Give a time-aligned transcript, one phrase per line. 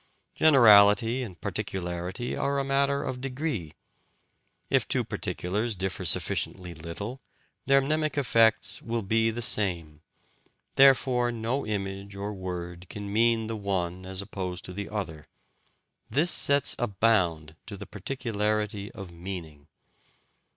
[0.33, 3.75] Generality and particularity are a matter of degree.
[4.67, 7.21] If two particulars differ sufficiently little,
[7.67, 10.01] their mnemic effects will be the same;
[10.73, 15.27] therefore no image or word can mean the one as opposed to the other;
[16.09, 19.67] this sets a bound to the particularity of meaning.